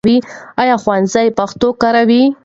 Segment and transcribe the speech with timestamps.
[0.61, 2.23] ایا ښوونځی پښتو کاروي؟